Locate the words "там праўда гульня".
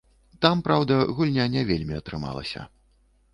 0.45-1.45